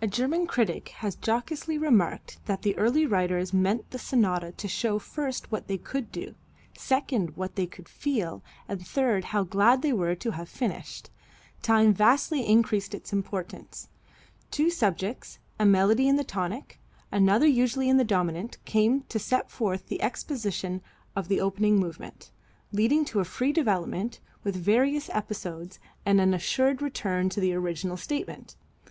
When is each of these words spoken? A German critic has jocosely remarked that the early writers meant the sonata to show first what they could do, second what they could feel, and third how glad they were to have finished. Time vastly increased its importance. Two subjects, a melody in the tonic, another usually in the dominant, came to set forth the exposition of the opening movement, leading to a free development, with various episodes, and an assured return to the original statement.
A 0.00 0.06
German 0.06 0.46
critic 0.46 0.88
has 1.04 1.14
jocosely 1.22 1.76
remarked 1.76 2.38
that 2.46 2.62
the 2.62 2.74
early 2.78 3.04
writers 3.04 3.52
meant 3.52 3.90
the 3.90 3.98
sonata 3.98 4.52
to 4.52 4.66
show 4.68 4.98
first 4.98 5.52
what 5.52 5.66
they 5.68 5.76
could 5.76 6.10
do, 6.10 6.34
second 6.78 7.36
what 7.36 7.54
they 7.54 7.66
could 7.66 7.86
feel, 7.86 8.42
and 8.68 8.86
third 8.86 9.24
how 9.36 9.42
glad 9.42 9.82
they 9.82 9.92
were 9.92 10.14
to 10.14 10.30
have 10.30 10.48
finished. 10.48 11.10
Time 11.60 11.92
vastly 11.92 12.46
increased 12.46 12.94
its 12.94 13.12
importance. 13.12 13.88
Two 14.50 14.70
subjects, 14.70 15.38
a 15.58 15.66
melody 15.66 16.08
in 16.08 16.16
the 16.16 16.24
tonic, 16.24 16.80
another 17.12 17.46
usually 17.46 17.90
in 17.90 17.98
the 17.98 18.02
dominant, 18.02 18.56
came 18.64 19.02
to 19.10 19.18
set 19.18 19.50
forth 19.50 19.88
the 19.88 20.00
exposition 20.00 20.80
of 21.14 21.28
the 21.28 21.38
opening 21.42 21.78
movement, 21.78 22.30
leading 22.72 23.04
to 23.04 23.20
a 23.20 23.26
free 23.26 23.52
development, 23.52 24.20
with 24.42 24.56
various 24.56 25.10
episodes, 25.10 25.78
and 26.06 26.18
an 26.18 26.32
assured 26.32 26.80
return 26.80 27.28
to 27.28 27.40
the 27.40 27.52
original 27.52 27.98
statement. 27.98 28.56